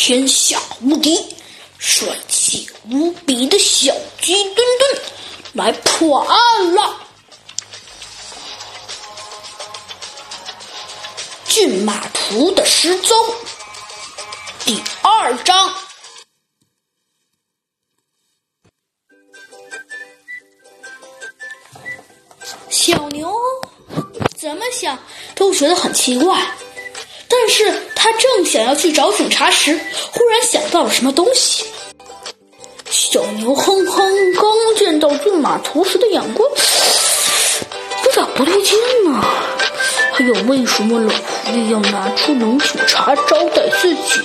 [0.00, 1.36] 天下无敌、
[1.76, 3.92] 帅气无比的小
[4.22, 5.02] 鸡墩墩
[5.54, 7.00] 来破案了。
[11.48, 13.18] 骏马图的失踪，
[14.64, 15.74] 第二章。
[22.70, 23.36] 小牛
[24.38, 24.96] 怎么想
[25.34, 26.56] 都觉得很奇怪，
[27.28, 29.78] 但是他正想要去找警察时，
[30.12, 31.64] 忽然想到了什么东西。
[32.88, 34.44] 小牛哼哼，刚
[34.78, 36.48] 见到骏马图时的眼光
[38.04, 39.22] 有点不对劲呢。
[40.12, 44.20] 还有，为什么老狐狸要拿出冷酒茶招待自己，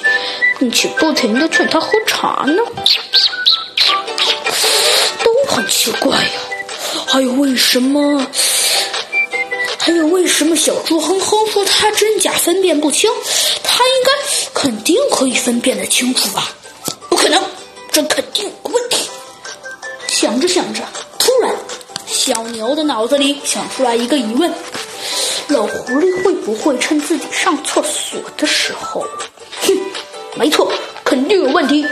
[0.59, 2.63] 并且不停的劝他喝茶呢？
[5.23, 6.29] 都很奇怪呀。
[7.07, 8.25] 还有为什么？
[9.85, 13.11] 还有为什么小猪哼哼说他真假分辨不清？
[13.65, 14.11] 他应该
[14.53, 16.55] 肯定可以分辨得清楚吧？
[17.09, 17.43] 不可能，
[17.91, 19.09] 这肯定有问题。
[20.07, 20.81] 想着想着，
[21.19, 21.53] 突然，
[22.07, 24.49] 小牛的脑子里想出来一个疑问：
[25.49, 29.05] 老狐狸会不会趁自己上厕所的时候？
[29.63, 29.77] 哼，
[30.35, 30.71] 没错，
[31.03, 31.85] 肯定有问题。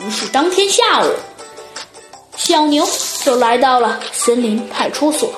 [0.00, 1.10] 于是当天下午。
[2.36, 2.86] 小牛
[3.24, 5.32] 就来到了森林派出所。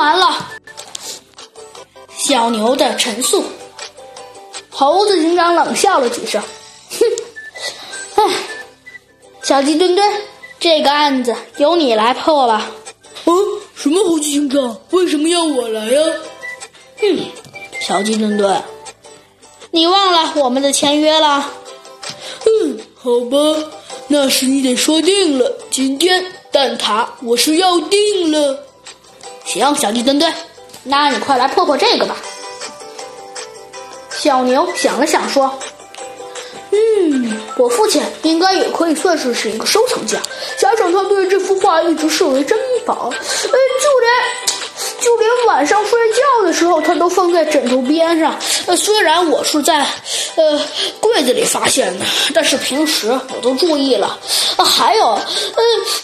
[0.00, 0.48] 听完了
[2.16, 3.44] 小牛的陈述，
[4.70, 6.40] 猴子警长冷笑了几声，
[6.90, 7.06] 哼，
[8.14, 8.34] 唉，
[9.42, 10.10] 小鸡墩墩，
[10.58, 12.70] 这个案子由你来破吧。
[13.26, 13.34] 哦，
[13.74, 14.80] 什么猴子警长？
[14.88, 16.00] 为什么要我来呀？
[17.02, 17.18] 嗯，
[17.82, 18.64] 小鸡墩墩，
[19.70, 21.44] 你忘了我们的签约了？
[22.46, 23.36] 嗯，好吧。
[24.08, 28.64] 那是你得说定了，今天蛋挞我是要定了。
[29.44, 30.32] 行，小弟墩墩，
[30.84, 32.16] 那你快来破破这个吧。
[34.10, 35.58] 小牛想了想说
[36.70, 40.18] ：“嗯，我父亲应该也可以算是是一个收藏家，
[40.58, 44.10] 加上他对这幅画一直视为珍宝，呃，就连……”
[45.00, 46.39] 就连晚上睡觉
[46.70, 48.38] 的时候，他都放在枕头边上。
[48.66, 49.80] 呃，虽然我是在
[50.36, 50.60] 呃
[51.00, 54.18] 柜子里发现的，但是平时我都注意了。
[54.56, 55.20] 啊，还有，呃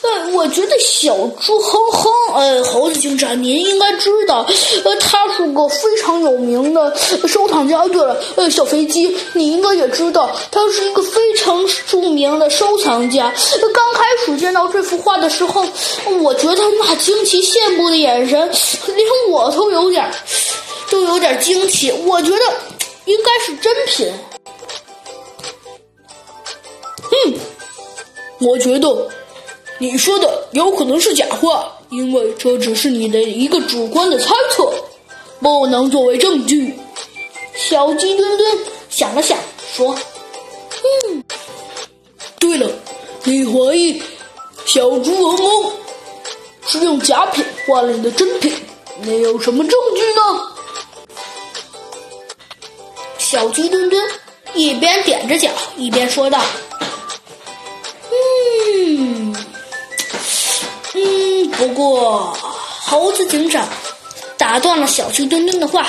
[0.02, 4.46] 呃，我觉得小猪哼哼，呃，猴子警长，您应该知道，
[4.84, 6.94] 呃，他是个非常有名的
[7.26, 7.86] 收藏家。
[7.86, 13.32] 对了，呃，小飞机，你应该也知道，他是一个非常著名的收藏家。
[13.74, 15.64] 刚开始见到这幅画的时候，
[16.20, 18.50] 我觉得那惊奇羡慕的眼神。
[18.86, 20.08] 连我都有点，
[20.90, 21.92] 都有点惊奇。
[21.92, 22.54] 我觉得
[23.04, 24.12] 应该是真品。
[27.26, 27.34] 嗯，
[28.40, 29.08] 我觉得
[29.78, 34.72] 你说的有可能是假话，因为这只是你的一个主观的猜测，
[35.40, 36.74] 不能作为证据。
[37.54, 38.58] 小鸡墩墩
[38.90, 39.38] 想了想，
[39.74, 39.96] 说
[41.08, 41.24] ：“嗯，
[42.38, 42.68] 对了，
[43.24, 44.02] 你怀疑
[44.66, 45.72] 小猪萌萌
[46.66, 48.52] 是用假品换了你的真品？”
[49.02, 49.78] 你有什么证
[53.36, 54.02] 小鸡墩墩
[54.54, 56.40] 一边踮着脚一边说道
[58.10, 59.36] ：“嗯
[60.94, 62.34] 嗯，不过
[62.80, 63.68] 猴子警长
[64.38, 65.86] 打断了小鸡墩墩的话。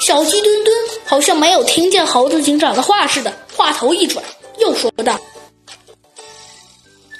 [0.00, 4.24] 小鸡墩墩好像没有听见猴子警长的话似的，话头一转，
[4.58, 5.16] 又说道：‘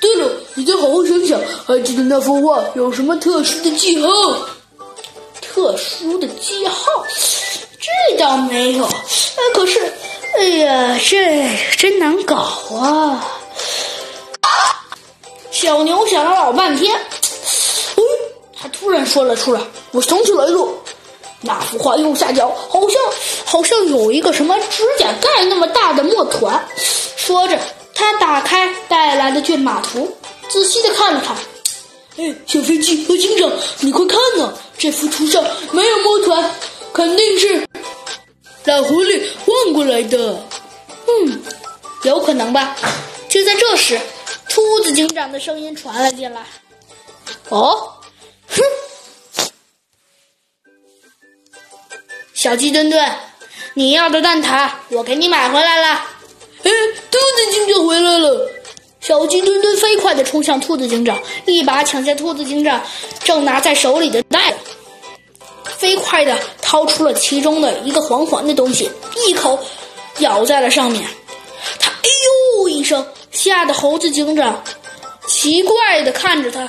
[0.02, 4.08] 对了，你再好好想想，还记得那幅画有什么特殊的记号？’”
[5.40, 7.14] 特殊的记号，这
[8.16, 8.84] 倒没有。
[8.84, 9.80] 哎，可是，
[10.38, 12.34] 哎呀，这真难搞
[12.74, 13.32] 啊！
[15.50, 16.94] 小牛想了老半天，
[17.96, 18.02] 嗯，
[18.60, 19.60] 他突然说了出来
[19.92, 20.68] ：“我想起来了，
[21.40, 23.00] 那幅画右下角好像
[23.44, 26.68] 好像有一个什么指甲盖那么大的墨团。”
[27.16, 27.58] 说着，
[27.94, 30.14] 他打开带来的骏马图，
[30.48, 31.34] 仔细的看了看。
[32.18, 33.50] 哎，小飞机和警长，
[33.80, 34.52] 你快看呐！
[34.78, 36.50] 这幅图上没有墨团，
[36.92, 37.66] 肯定是
[38.66, 40.44] 老狐狸换过来的。
[41.06, 41.42] 嗯，
[42.02, 42.76] 有可能吧。
[43.28, 43.98] 就在这时，
[44.48, 46.44] 兔子警长的声音传了进来
[47.48, 47.92] ：“哦，
[48.48, 48.62] 哼，
[52.34, 53.12] 小鸡墩墩，
[53.74, 56.06] 你要的蛋挞我给你买回来了。”
[56.64, 56.70] 哎，
[57.10, 58.50] 兔子警长回来了。
[59.00, 61.16] 小鸡墩墩飞快地冲向兔子警长，
[61.46, 62.82] 一把抢下兔子警长
[63.22, 64.58] 正拿在手里的袋子，
[65.78, 68.90] 飞快地掏出了其中的一个黄黄的东西，
[69.26, 69.58] 一口
[70.18, 71.04] 咬在了上面。
[71.78, 72.08] 他哎
[72.60, 74.62] 呦一声，吓得猴子警长
[75.26, 76.68] 奇怪地看着他。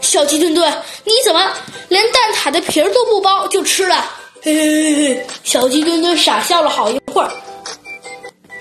[0.00, 0.72] 小鸡墩墩，
[1.04, 1.52] 你怎么
[1.88, 4.10] 连蛋挞的皮儿都不剥就吃了？
[4.42, 5.26] 嘿嘿嘿嘿！
[5.42, 7.32] 小鸡墩墩傻笑了好一会儿，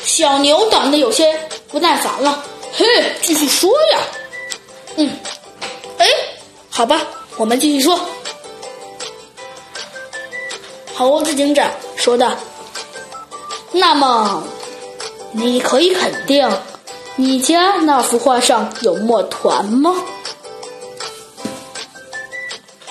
[0.04, 2.44] 小牛等的有些不耐烦了。
[2.74, 2.86] 嘿，
[3.22, 4.00] 继续说呀。
[4.96, 5.12] 嗯，
[5.98, 6.08] 哎，
[6.70, 7.02] 好吧，
[7.36, 8.00] 我们继续说。
[10.96, 12.32] 猴子警长说道
[13.74, 14.44] ：“那么，
[15.32, 16.48] 你可以肯定，
[17.16, 19.94] 你家那幅画上有墨团吗？”